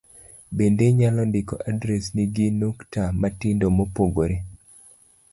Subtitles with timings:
[0.57, 4.37] Bende inyalo ndiko adresni gi nukta matindo mopogore